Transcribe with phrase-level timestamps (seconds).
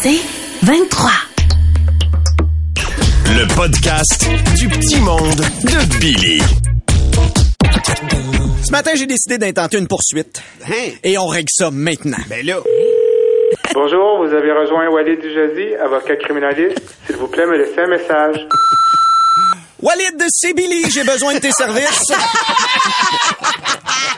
[0.00, 0.20] C'est
[0.62, 1.10] 23.
[3.26, 6.40] Le podcast du petit monde de Billy.
[8.64, 10.40] Ce matin, j'ai décidé d'intenter une poursuite.
[10.66, 10.92] Hein?
[11.02, 12.18] Et on règle ça maintenant.
[12.28, 12.58] Ben là.
[13.74, 16.80] Bonjour, vous avez rejoint Walid Dujazi, avocat criminaliste.
[17.06, 18.46] S'il vous plaît, me laissez un message.
[19.80, 22.12] Walid, c'est Billy, j'ai besoin de tes services.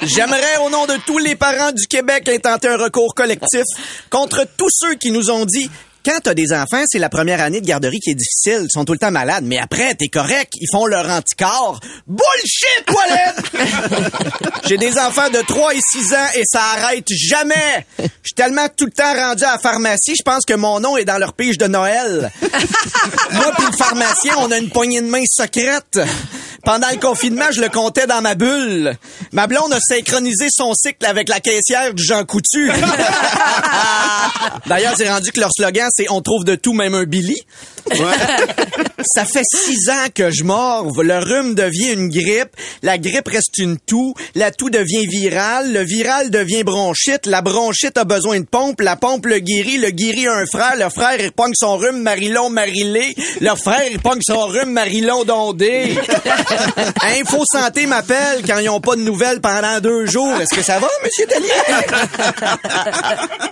[0.03, 3.65] J'aimerais, au nom de tous les parents du Québec, intenter un recours collectif
[4.09, 5.71] contre tous ceux qui nous ont dit
[6.05, 8.63] quand t'as des enfants, c'est la première année de garderie qui est difficile.
[8.65, 9.45] Ils sont tout le temps malades.
[9.45, 10.55] Mais après, t'es correct.
[10.57, 11.81] Ils font leur anticorps.
[12.07, 14.11] Bullshit, Walid!
[14.69, 17.87] J'ai des enfants de 3 et 6 ans et ça arrête jamais.
[17.99, 20.97] Je suis tellement tout le temps rendu à la pharmacie, je pense que mon nom
[20.97, 22.31] est dans leur pige de Noël.
[23.33, 25.99] Moi puis le pharmacien, on a une poignée de main secrète.
[26.65, 28.97] Pendant le confinement, je le comptais dans ma bulle.
[29.33, 32.71] Ma blonde a synchronisé son cycle avec la caissière du Jean Coutu.
[34.67, 37.37] D'ailleurs, j'ai rendu que leur slogan, c'est «On trouve de tout, même un Billy».
[39.15, 41.03] Ça fait six ans que je morve.
[41.03, 42.51] Le rhume devient une grippe.
[42.83, 44.15] La grippe reste une toux.
[44.35, 45.73] La toux devient virale.
[45.73, 47.27] Le viral devient bronchite.
[47.27, 48.81] La bronchite a besoin de pompe.
[48.81, 49.79] La pompe le guérit.
[49.79, 50.75] Le guérit a un frère.
[50.79, 53.15] Le frère, il pogne son rhume Marilon Marilé.
[53.41, 55.97] Leur frère, il pogne son rhume Marilon Dondé.
[57.03, 60.41] Info Santé m'appelle quand ils ont pas de nouvelles pendant deux jours.
[60.41, 61.49] Est-ce que ça va, monsieur Tellier?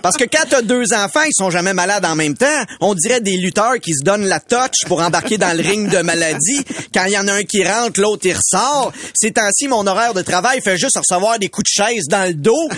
[0.01, 2.45] Parce que quand t'as deux enfants, ils sont jamais malades en même temps.
[2.79, 6.01] On dirait des lutteurs qui se donnent la touch pour embarquer dans le ring de
[6.01, 6.63] maladie.
[6.93, 8.93] Quand il y en a un qui rentre, l'autre il ressort.
[9.13, 12.33] Ces temps-ci, mon horaire de travail fait juste recevoir des coups de chaise dans le
[12.33, 12.69] dos.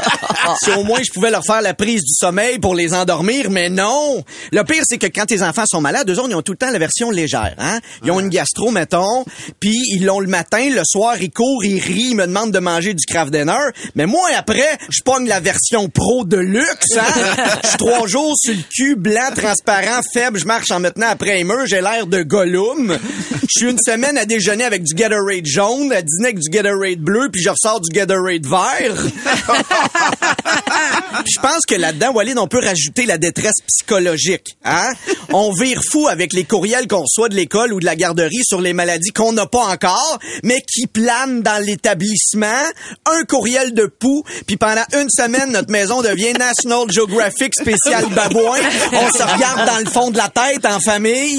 [0.62, 3.68] si au moins je pouvais leur faire la prise du sommeil pour les endormir, mais
[3.68, 4.24] non.
[4.52, 6.58] Le pire, c'est que quand tes enfants sont malades, eux autres, ils ont tout le
[6.58, 7.54] temps la version légère.
[7.58, 7.80] Hein?
[8.04, 9.24] Ils ont une gastro, mettons,
[9.60, 12.58] puis ils l'ont le matin, le soir, ils courent, ils rient, ils me demandent de
[12.58, 13.70] manger du craft dinner.
[13.94, 16.96] Mais moi, après, je pogne la version pro de luxe.
[16.96, 17.56] Hein?
[17.62, 21.08] Je suis trois jours sur le cul, blanc, transparent, faible, je marche en me tenant
[21.08, 22.96] après mur, j'ai l'air de Gollum.
[23.42, 26.98] Je suis une semaine à déjeuner avec du Gatorade jaune, à dîner avec du Gatorade
[26.98, 28.96] bleu, puis je ressors du Gatorade vert.
[31.24, 34.56] Je pense que là-dedans, Walid, on peut rajouter la détresse psychologique.
[34.64, 34.92] Hein?
[35.32, 38.60] On vire fou avec les courriels qu'on reçoit de l'école ou de la garderie sur
[38.60, 42.46] les maladies qu'on n'a pas encore, mais qui planent dans l'établissement.
[43.06, 48.60] Un courriel de poux, puis pendant une semaine, notre maison devient National Geographic spécial babouin.
[48.92, 51.38] On se regarde dans le fond de la tête en famille.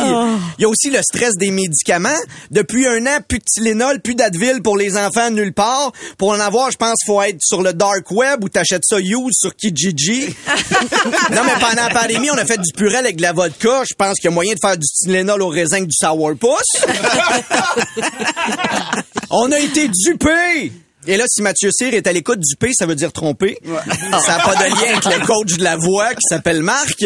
[0.58, 2.10] Il y a aussi le stress des médicaments.
[2.52, 5.92] Depuis un an, plus de Tylenol, plus d'Advil pour les enfants nulle part.
[6.18, 9.34] Pour en avoir, je pense faut être sur le dark web ou t'achètes ça used
[9.34, 10.26] sur Kijiji.
[11.32, 13.84] non, mais pendant la pandémie, on a fait du purel avec de la vodka.
[13.90, 16.88] Je pense qu'il y a moyen de faire du Tylenol au raisin avec du sourpuss.
[19.30, 20.72] on a été dupés!
[21.07, 23.57] Et là, si Mathieu Cyr est à l'écoute, dupé, ça veut dire tromper.
[24.12, 27.06] Ça n'a pas de lien avec le coach de la voix qui s'appelle Marc.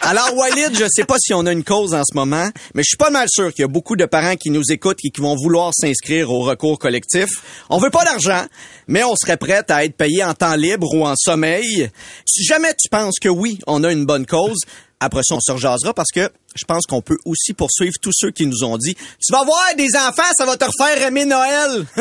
[0.00, 2.88] Alors, Walid, je sais pas si on a une cause en ce moment, mais je
[2.88, 5.20] suis pas mal sûr qu'il y a beaucoup de parents qui nous écoutent et qui
[5.20, 7.28] vont vouloir s'inscrire au recours collectif.
[7.68, 8.46] On veut pas d'argent,
[8.86, 11.90] mais on serait prêt à être payé en temps libre ou en sommeil.
[12.24, 14.60] Si jamais tu penses que oui, on a une bonne cause,
[15.00, 18.30] après ça, on se rejasera parce que je pense qu'on peut aussi poursuivre tous ceux
[18.30, 21.86] qui nous ont dit Tu vas voir des enfants, ça va te refaire aimer Noël.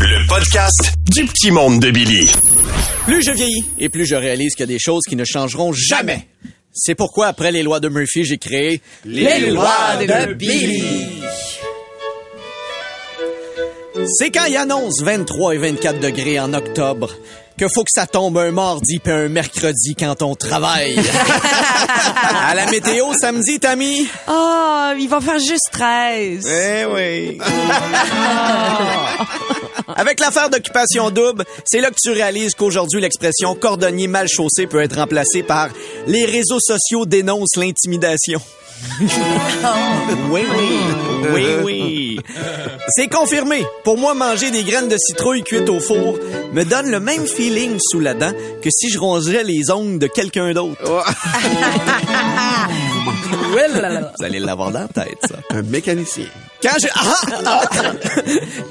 [0.00, 2.30] Le podcast du petit monde de Billy.
[3.04, 5.72] Plus je vieillis et plus je réalise qu'il y a des choses qui ne changeront
[5.72, 6.28] jamais.
[6.72, 11.06] C'est pourquoi, après les lois de Murphy, j'ai créé Les lois de Billy.
[14.16, 17.10] C'est quand il annonce 23 et 24 degrés en octobre
[17.58, 20.98] que faut que ça tombe un mardi puis un mercredi quand on travaille.
[22.46, 24.08] à la météo samedi, Tammy?
[24.28, 26.46] Oh, il va faire juste 13.
[26.46, 27.38] Eh oui.
[29.96, 34.80] Avec l'affaire d'occupation double, c'est là que tu réalises qu'aujourd'hui, l'expression cordonnier mal chaussé peut
[34.80, 35.68] être remplacée par
[36.06, 38.40] les réseaux sociaux dénoncent l'intimidation.
[40.30, 40.78] oui, oui.
[41.34, 42.07] Oui, oui.
[42.88, 43.64] C'est confirmé.
[43.84, 46.18] Pour moi, manger des graines de citrouille cuites au four
[46.52, 48.32] me donne le même feeling sous la dent
[48.62, 50.78] que si je rongerais les ongles de quelqu'un d'autre.
[54.18, 55.36] Vous allez l'avoir dans la tête, ça.
[55.50, 56.26] Un mécanicien.
[56.62, 57.14] Quand Ah!
[57.46, 57.62] Ah!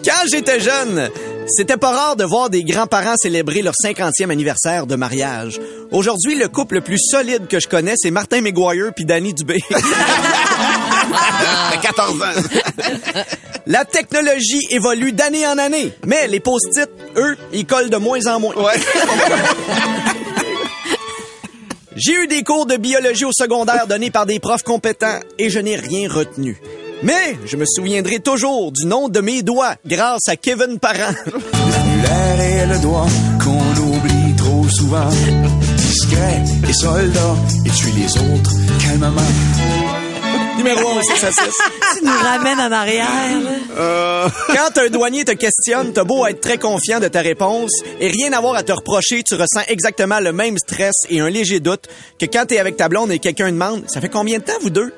[0.05, 1.09] Quand j'étais jeune,
[1.47, 5.59] c'était pas rare de voir des grands-parents célébrer leur 50e anniversaire de mariage.
[5.91, 9.63] Aujourd'hui, le couple le plus solide que je connais, c'est Martin McGuire puis Danny Dubé.
[11.71, 12.25] T'as 14 ans.
[13.65, 18.39] La technologie évolue d'année en année, mais les post-it, eux, ils collent de moins en
[18.39, 18.55] moins.
[18.55, 18.79] Ouais.
[21.95, 25.59] J'ai eu des cours de biologie au secondaire donnés par des profs compétents et je
[25.59, 26.61] n'ai rien retenu.
[27.03, 31.13] Mais je me souviendrai toujours du nom de mes doigts grâce à Kevin Parent.
[31.25, 33.07] L'annulaire est le doigt
[33.43, 35.09] qu'on oublie trop souvent.
[35.77, 37.35] Discret et soldat,
[37.65, 38.51] et tue les autres
[38.83, 39.21] calmement.
[40.57, 41.43] Numéro 1, c'est ça,
[41.97, 43.07] Tu nous ramènes en arrière.
[43.75, 44.29] là.
[44.47, 48.33] Quand un douanier te questionne, t'as beau être très confiant de ta réponse et rien
[48.33, 51.87] avoir à te reprocher, tu ressens exactement le même stress et un léger doute
[52.19, 54.69] que quand t'es avec ta blonde et quelqu'un demande «Ça fait combien de temps, vous
[54.69, 54.91] deux?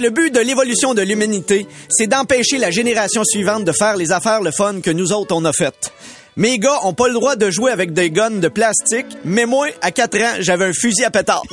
[0.00, 4.42] Le but de l'évolution de l'humanité, c'est d'empêcher la génération suivante de faire les affaires
[4.42, 5.92] le fun que nous autres on a faites.
[6.36, 9.68] Mes gars ont pas le droit de jouer avec des guns de plastique, mais moi,
[9.82, 11.42] à 4 ans, j'avais un fusil à pétard.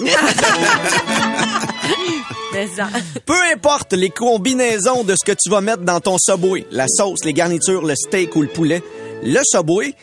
[3.26, 7.24] Peu importe les combinaisons de ce que tu vas mettre dans ton Subway, la sauce,
[7.24, 8.84] les garnitures, le steak ou le poulet,
[9.24, 9.94] le Subway,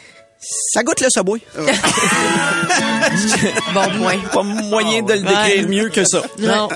[0.73, 1.41] ça goûte le Subway.
[3.75, 4.19] Bon point.
[4.33, 5.67] Pas moyen de le décrire Ouais.
[5.67, 6.23] mieux que ça.
[6.39, 6.69] Non.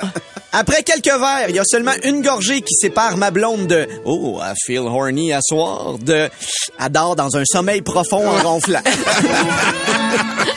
[0.55, 4.39] Après quelques verres, il y a seulement une gorgée qui sépare ma blonde de «Oh,
[4.43, 6.29] I feel horny à soir» de
[6.79, 8.83] «Adore dans un sommeil profond en ronflant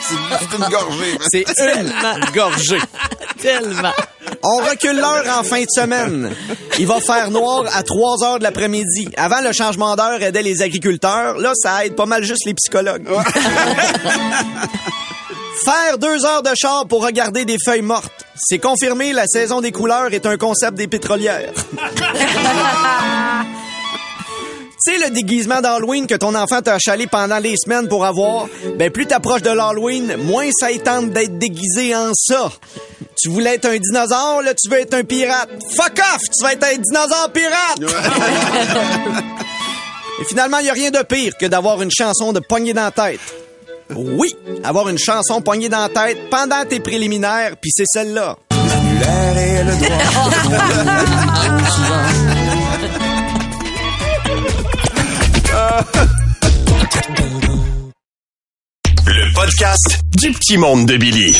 [0.02, 1.18] C'est une gorgée.».
[1.30, 1.46] C'est
[1.80, 1.92] une
[2.34, 2.80] gorgée.
[3.40, 3.92] Tellement.
[4.42, 6.30] On recule l'heure en fin de semaine.
[6.78, 9.08] Il va faire noir à 3 heures de l'après-midi.
[9.16, 11.38] Avant, le changement d'heure aidait les agriculteurs.
[11.38, 13.08] Là, ça aide pas mal juste les psychologues.
[15.64, 18.25] Faire deux heures de char pour regarder des feuilles mortes.
[18.38, 21.52] C'est confirmé, la saison des couleurs est un concept des pétrolières.
[24.86, 28.46] Tu sais, le déguisement d'Halloween que ton enfant t'a achalé pendant les semaines pour avoir,
[28.76, 32.52] ben plus t'approches de l'Halloween, moins ça tente d'être déguisé en ça.
[33.20, 35.48] Tu voulais être un dinosaure, là tu veux être un pirate.
[35.74, 37.80] Fuck off, tu vas être un dinosaure pirate!
[40.20, 42.84] Et finalement, il y a rien de pire que d'avoir une chanson de poignée dans
[42.84, 43.20] la tête.
[43.94, 44.34] Oui,
[44.64, 48.36] avoir une chanson poignée dans la tête pendant tes préliminaires, puis c'est celle-là.
[48.50, 51.06] L'annulaire doigt.
[59.06, 61.38] Le podcast du petit monde de Billy.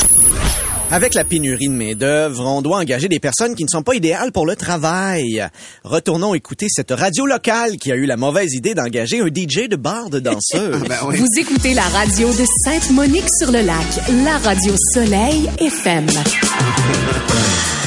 [0.89, 4.31] Avec la pénurie de main-d'œuvre, on doit engager des personnes qui ne sont pas idéales
[4.31, 5.45] pour le travail.
[5.83, 9.75] Retournons écouter cette radio locale qui a eu la mauvaise idée d'engager un DJ de
[9.75, 10.79] bar de danseurs.
[10.87, 11.17] Ben oui.
[11.17, 13.85] Vous écoutez la radio de Sainte-Monique-sur-le-Lac,
[14.23, 16.07] la radio Soleil FM.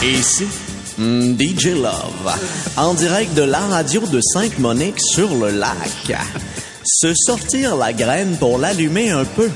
[0.03, 0.46] Et ici,
[0.99, 2.38] hmm, DJ Love,
[2.76, 6.19] en direct de la radio de Sainte-Monique sur le lac.
[6.85, 9.49] Se sortir la graine pour l'allumer un peu.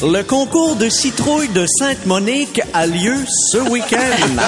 [0.00, 3.16] Le concours de citrouille de Sainte-Monique a lieu
[3.50, 4.42] ce week-end.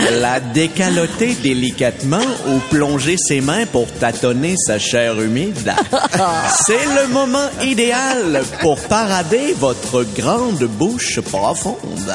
[0.20, 5.72] La décaloter délicatement ou plonger ses mains pour tâtonner sa chair humide.
[6.66, 12.14] C'est le moment idéal pour parader votre grande bouche profonde.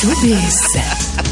[0.00, 1.25] Showbiz.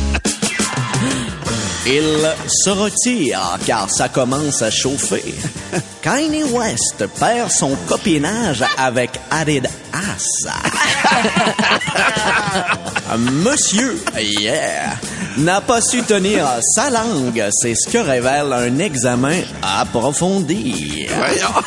[1.86, 5.34] Il se retire car ça commence à chauffer.
[6.02, 9.68] Kanye West perd son copinage avec Adidas.
[13.18, 14.96] Monsieur, yeah,
[15.38, 17.44] n'a pas su tenir sa langue.
[17.50, 21.06] C'est ce que révèle un examen approfondi.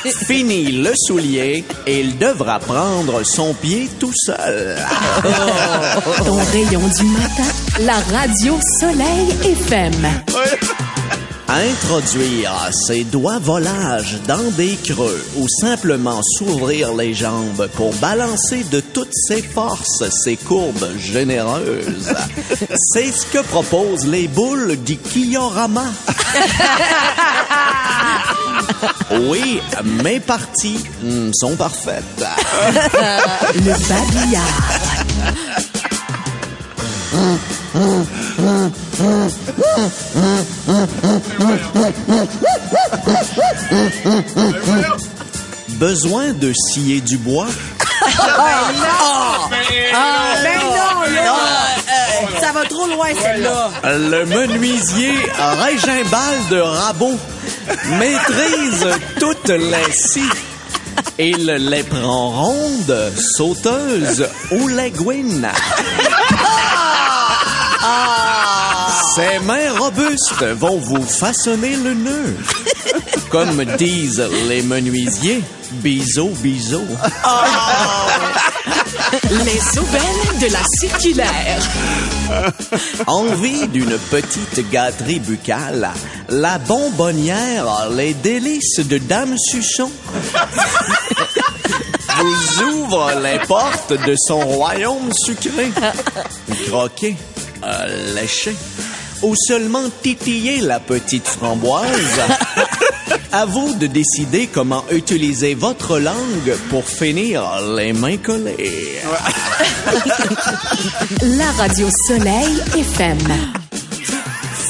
[0.26, 4.78] Fini le soulier et il devra prendre son pied tout seul.
[6.26, 10.08] Ton rayon du matin, la radio Soleil FM.
[11.50, 18.82] Introduire ses doigts volages dans des creux ou simplement s'ouvrir les jambes pour balancer de
[18.82, 22.14] toutes ses forces ses courbes généreuses.
[22.94, 25.86] C'est ce que proposent les boules du Kiyorama.
[29.12, 29.62] Oui,
[30.04, 32.04] mes parties hmm, sont parfaites.
[33.56, 34.44] Le babillard.
[45.80, 47.48] Besoin de scier du bois?
[48.02, 48.14] Ben
[50.64, 51.36] non, là!
[52.42, 53.70] Ça va trop loin, celle-là.
[53.84, 55.14] Le menuisier
[55.60, 57.20] Régimbal de Rabot
[58.00, 58.88] maîtrise
[59.20, 60.22] toutes les scies.
[61.20, 65.50] Il les prend rondes, sauteuses ou léguines.
[69.18, 72.38] Ses mains robustes vont vous façonner le nœud.
[73.32, 76.86] Comme disent les menuisiers, bisous, bisous.
[79.32, 81.60] Les aubaines de la circulaire.
[83.08, 85.90] Envie d'une petite gâterie buccale,
[86.30, 89.92] la bonbonnière les délices de Dame Suçon
[92.18, 95.72] vous ouvre les portes de son royaume sucré.
[96.68, 97.16] croquer,
[97.62, 98.56] à lécher,
[99.22, 101.88] ou seulement titiller la petite framboise?
[103.32, 107.44] À vous de décider comment utiliser votre langue pour finir
[107.76, 109.02] les mains collées.
[111.22, 113.18] La radio Soleil FM.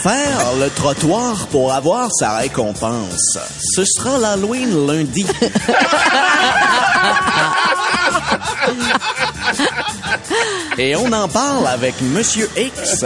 [0.01, 3.37] Faire le trottoir pour avoir sa récompense.
[3.75, 5.25] Ce sera l'Halloween lundi.
[10.77, 13.03] Et on en parle avec Monsieur X.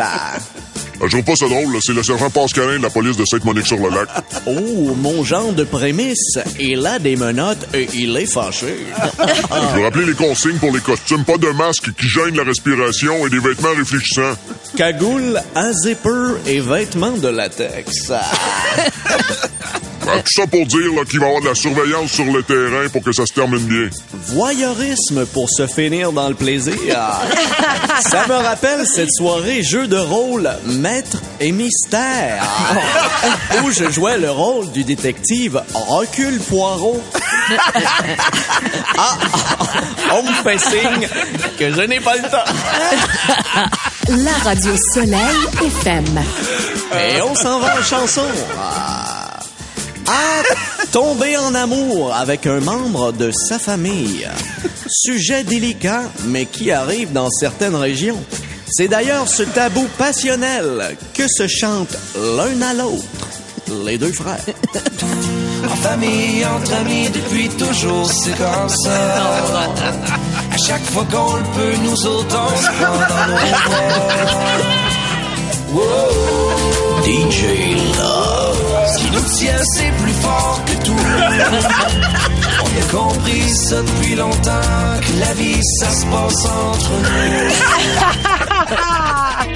[1.02, 4.08] Euh, Je trouve pas ça drôle, c'est le sergent Pascalin de la police de Sainte-Monique-sur-le-Lac.
[4.48, 6.40] Oh, mon genre de prémisse.
[6.60, 8.78] Il a des menottes et il est fâché.
[9.20, 11.24] Je veux rappeler les consignes pour les costumes.
[11.24, 14.36] Pas de masque qui gêne la respiration et des vêtements réfléchissants.
[14.76, 18.12] Cagoule, à zipper et vêtements de latex.
[20.02, 20.80] Tout ça pour dire
[21.10, 23.60] qu'il va y avoir de la surveillance sur le terrain pour que ça se termine
[23.60, 23.90] bien.
[24.28, 26.76] Voyeurisme pour se finir dans le plaisir.
[28.02, 32.44] Ça me rappelle cette soirée jeu de rôle Maître et Mystère
[33.64, 37.02] où je jouais le rôle du détective Recule Poirot.
[38.98, 39.18] Ah,
[40.14, 41.08] on me fait signe
[41.58, 42.52] que je n'ai pas le temps.
[44.08, 46.24] La radio Soleil FM.
[46.94, 48.26] Et on s'en va en chanson.
[48.58, 49.11] Ah,
[50.14, 50.44] Ah,
[50.92, 54.28] tomber en amour avec un membre de sa famille.
[54.90, 58.22] Sujet délicat, mais qui arrive dans certaines régions.
[58.70, 63.06] C'est d'ailleurs ce tabou passionnel que se chantent l'un à l'autre,
[63.86, 64.44] les deux frères.
[65.64, 69.24] En famille, entre amis, depuis toujours, c'est comme ça.
[70.52, 74.82] À chaque fois qu'on le peut, nous autres, on se prend dans nos bras.
[75.74, 77.02] Wow.
[77.06, 78.41] DJ Love.
[79.44, 80.96] C'est plus fort que tout.
[82.64, 87.08] On a compris ça depuis longtemps, que la vie, ça se passe entre nous.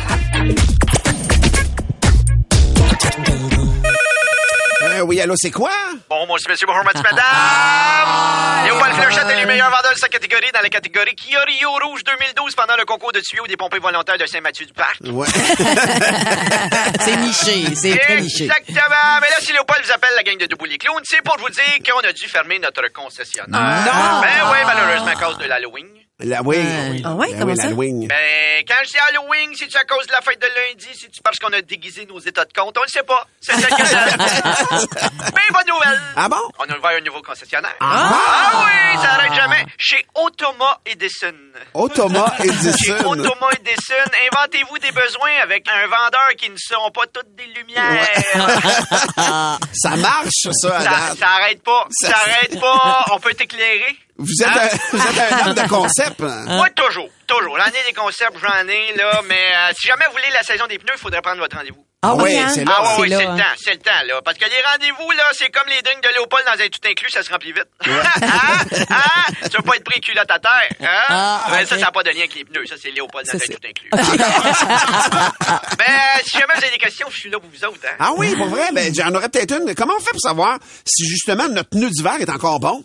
[5.26, 5.72] allô, c'est quoi?
[6.08, 8.66] Bon, moi, c'est monsieur, bonjour, madame, madame.
[8.66, 12.04] Léopold Fléchette est le meilleur vendeur de sa catégorie dans la catégorie Kia Rio Rouge
[12.04, 15.00] 2012 pendant le concours de tuyaux des pompées volontaires de Saint-Mathieu-du-Parc.
[15.06, 15.28] Ouais.
[17.00, 18.46] C'est niché, c'est très niché.
[18.46, 19.20] Exactement.
[19.22, 21.50] Mais là, si Léopold vous appelle la gang de Debout les Clowns, c'est pour vous
[21.50, 23.60] dire qu'on a dû fermer notre concessionnaire.
[23.60, 24.22] Non.
[24.22, 25.88] Ben oui, malheureusement, à cause de l'Halloween.
[26.20, 26.56] La, oui.
[27.04, 27.64] Ah ouais, Ben comment ça?
[27.64, 28.08] l'Halloween.
[28.08, 30.88] Ben, quand je dis Halloween, c'est-tu à cause de la fête de lundi?
[30.98, 32.78] C'est-tu parce qu'on a déguisé nos états de compte?
[32.78, 33.28] On le sait pas.
[33.42, 36.00] C'est quelques Mais bonne nouvelle!
[36.16, 36.38] Ah bon?
[36.58, 37.76] On a ouvert un nouveau concessionnaire.
[37.82, 38.14] Ah!
[38.16, 39.66] Ah oui, ça arrête jamais.
[39.78, 41.34] Chez Automa Edison.
[41.74, 43.04] Oh, Thomas Chez Edison.
[43.10, 48.08] Automa Edison, inventez-vous des besoins avec un vendeur qui ne sont pas toutes des lumières.
[49.74, 51.86] Ça marche, ça, à Ça, ça arrête pas.
[51.92, 53.06] Ça- Ça arrête pas.
[53.12, 53.98] On peut t'éclairer.
[54.18, 56.22] Vous êtes, un, vous êtes un homme de concept.
[56.22, 56.46] hein?
[56.48, 57.10] Moi, toujours.
[57.28, 57.58] Toujours.
[57.60, 59.22] Ai des concepts, j'en ai, là.
[59.28, 61.86] Mais euh, si jamais vous voulez la saison des pneus, il faudrait prendre votre rendez-vous.
[62.02, 62.48] Ah oui, oui, hein?
[62.54, 62.72] c'est là.
[62.78, 63.36] Ah ouais, C'est oui, c'est le hein.
[63.38, 64.22] temps, c'est le temps, là.
[64.24, 67.10] Parce que les rendez-vous, là, c'est comme les drinks de Léopold dans un tout inclus,
[67.10, 67.66] ça se remplit vite.
[67.86, 68.04] hein?
[68.90, 69.34] Hein?
[69.50, 71.04] Tu veux pas être pris culotte à terre, hein?
[71.10, 72.66] Ah, Ouais, Ça, ça n'a pas de lien avec les pneus.
[72.68, 73.90] Ça, c'est Léopold dans un tout inclus.
[73.92, 74.00] Mais
[75.90, 77.96] euh, si jamais vous avez des questions, je suis là pour vous autres, hein?
[78.00, 79.66] Ah oui, pour vrai, ben, j'en aurais peut-être une.
[79.66, 82.84] Mais comment on fait pour savoir si justement notre pneu d'hiver est encore bon?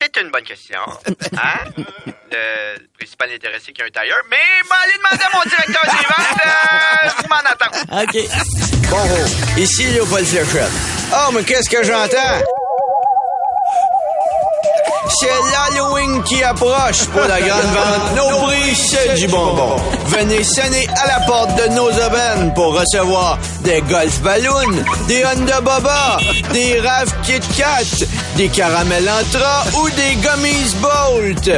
[0.00, 0.78] C'est une bonne question.
[1.40, 1.70] Hein?
[2.30, 4.18] Le principal intéressé qui a un tailleur.
[4.30, 8.02] Mais, allez demander à mon directeur des ventes, euh, je m'en attends.
[8.02, 8.16] OK.
[8.90, 10.70] Bon, ici Léopold Fléchette.
[11.12, 12.42] Oh, mais qu'est-ce que j'entends?
[15.20, 18.14] C'est l'Halloween qui approche pour la grande vente.
[18.16, 19.76] Nos prix, c'est du bonbon.
[20.06, 23.38] Venez sonner à la porte de nos aubaines pour recevoir
[23.68, 26.16] des Golf Balloon, des Honda Boba,
[26.54, 31.50] des Rav Kit Kat, des caramels Entra ou des Gummies Bolt.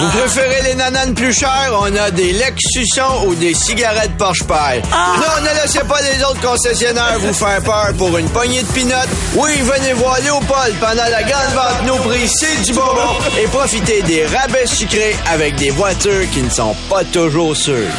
[0.00, 1.72] Vous préférez les nananes plus chères?
[1.80, 4.82] On a des Lexusson ou des cigarettes Porsche Pie.
[4.90, 9.08] Non, ne laissez pas les autres concessionnaires vous faire peur pour une poignée de pinottes.
[9.36, 14.02] Oui, venez voir Léopold pendant la grande vente Nos prix, c'est du bonbon et profitez
[14.02, 17.92] des rabais sucrés avec des voitures qui ne sont pas toujours sûres.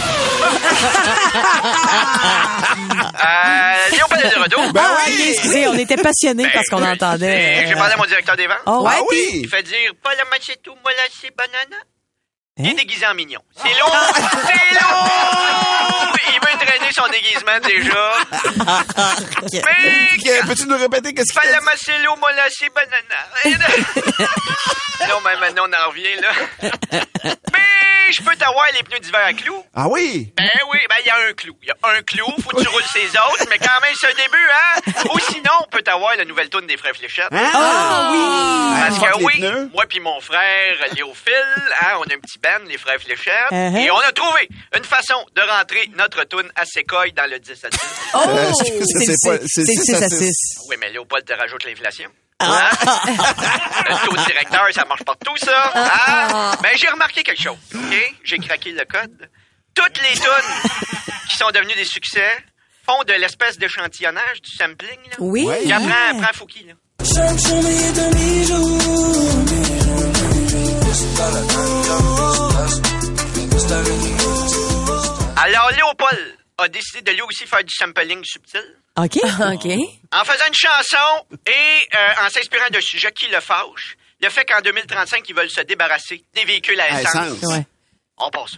[4.54, 4.74] Euh, retour.
[4.74, 5.14] Ben Ah, oui!
[5.14, 7.64] ok, excusez, on était passionnés Ben, parce qu'on euh, entendait.
[7.64, 8.58] et J'ai parlé à mon directeur des ventes.
[8.66, 9.40] Oh, ouais, Ah oui!
[9.44, 11.84] Il fait dire pas la machetto, moi là, c'est banana.
[12.58, 12.74] Il est Hein?
[12.78, 13.42] déguisé en mignon.
[13.58, 13.92] C'est long!
[14.16, 16.14] c'est long!
[16.28, 17.60] Il veut traîner son déguisement.
[17.64, 18.14] déjà.
[19.52, 21.54] Mais, Que- Peux-tu nous répéter qu'est-ce qu'il t'a dit?
[21.54, 23.28] Palamaselo, molassé, banana.
[25.10, 26.32] non, mais maintenant, on en revient, là.
[27.54, 29.64] Mais, je peux t'avoir les pneus d'hiver à clous.
[29.76, 30.32] Ah oui?
[30.38, 31.58] Ben oui, ben il y a un clou.
[31.62, 34.08] Il y a un clou, faut que tu roules ses autres, mais quand même c'est
[34.08, 34.82] un début, hein?
[35.14, 37.28] Ou sinon, on peut t'avoir la nouvelle tourne des frères Fléchettes.
[37.32, 38.20] Ah oui!
[38.80, 39.70] Parce fuck que les oui, pneus.
[39.74, 43.78] moi puis mon frère Léophile, hein, on a un petit band, les frères Fléchettes, Uh-huh.
[43.80, 44.48] et on a trouvé
[44.78, 47.80] une façon de rentrer notre tourne à Secoy dans le 10 à 10.
[48.14, 48.18] Oh!
[48.28, 50.18] Euh, c'est pas- c'est c'est six 6 à à six.
[50.28, 50.36] 6.
[50.70, 52.10] Oui, mais Léopold te rajoute l'inflation.
[52.40, 52.70] Ah.
[52.70, 52.70] Hein?
[53.90, 55.72] le taux directeur, ça marche partout, ça.
[55.74, 56.52] Hein?
[56.62, 58.14] Ben, j'ai remarqué quelque chose, OK?
[58.24, 59.30] J'ai craqué le code.
[59.74, 60.72] Toutes les tunes
[61.30, 62.30] qui sont devenues des succès
[62.86, 65.16] font de l'espèce d'échantillonnage, du sampling, là.
[65.20, 65.48] Oui.
[65.62, 65.82] Puis hein?
[65.82, 66.74] après, prends Fouki, là.
[75.46, 78.64] Alors, Léopold a décidé de lui aussi faire du sampling subtil.
[78.98, 79.18] OK.
[79.54, 79.68] OK.
[80.12, 81.52] En faisant une chanson et
[81.96, 85.62] euh, en s'inspirant d'un sujet qui le fâche, le fait qu'en 2035, ils veulent se
[85.62, 87.14] débarrasser des véhicules à À essence.
[87.38, 87.44] essence.
[87.44, 87.64] Ouais.
[88.18, 88.54] On passe.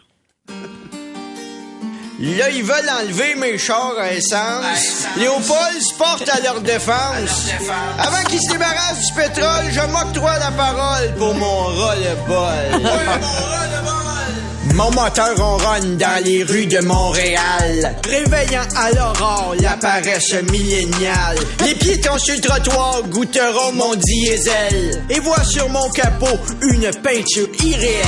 [2.19, 5.03] Là, ils veulent enlever mes chars à essence.
[5.17, 7.49] Léopold se porte à leur défense.
[7.99, 12.81] Avant qu'ils se débarrassent du pétrole, je m'octroie la parole pour mon roll-ball.
[14.77, 17.95] Mon moteur ronronne dans les rues de Montréal.
[18.07, 21.39] Réveillant à l'aurore la paresse milléniale.
[21.65, 25.03] Les piétons sur le trottoir goûteront mon diesel.
[25.09, 28.03] Et voient sur mon capot une peinture irréelle.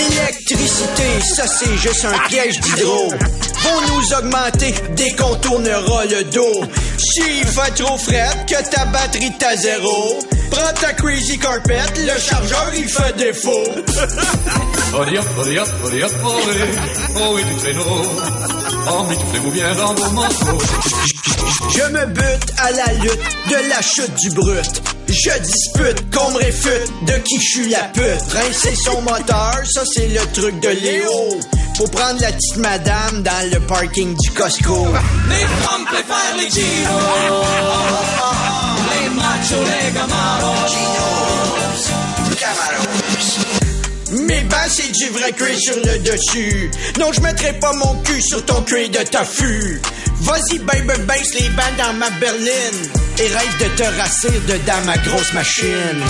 [0.00, 3.08] L'électricité, ça c'est juste un piège d'hydro.
[3.08, 6.64] Vont nous augmenter dès qu'on tournera le dos.
[6.96, 10.18] S'il fait trop fret que ta batterie t'a zéro,
[10.50, 13.64] prends ta crazy carpet, le chargeur il fait défaut.
[17.16, 17.84] Oh oui, traîneau.
[18.88, 20.58] Oh, mais bien dans vos manteaux.
[21.68, 24.82] Je me bute à la lutte de la chute du brut.
[25.22, 28.32] Je dispute qu'on me réfute de qui je suis la pute?
[28.32, 31.38] Rincer son moteur, ça c'est le truc de Léo.
[31.76, 34.86] Faut prendre la petite madame dans le parking du Costco.
[35.28, 37.44] Les femmes préfèrent les Giros.
[38.88, 40.50] Les machos, les Camaros.
[44.10, 46.70] Mes bas, c'est du vrai cuir sur le dessus.
[46.98, 49.80] Non, je mettrai pas mon cul sur ton cuir de tofu.
[50.22, 52.90] Vas-y, baby, baisse les bandes dans ma berline.
[53.18, 56.02] Et rêve de te rassir dedans ma grosse machine.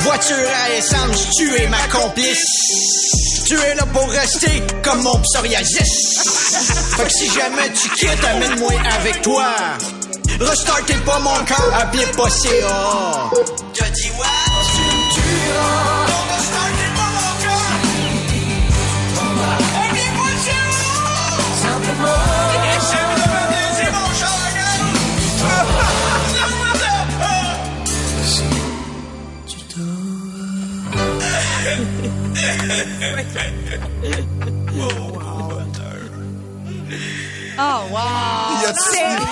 [0.00, 3.42] Voiture à essence, tu es ma complice.
[3.46, 6.96] Tu es là pour rester comme mon psoriasis.
[6.96, 9.54] Fait que si jamais tu quittes, amène-moi avec toi.
[10.40, 13.30] Restartez pas mon cœur, appelez pas CA.
[13.74, 14.26] T'as dit what?
[14.66, 16.06] Tu me tueras.
[16.08, 17.64] Non, restartez pas mon cœur.
[20.44, 20.64] CA.
[21.62, 22.20] Simplement.
[23.92, 24.42] Mon char,
[37.64, 39.31] Oh, wow!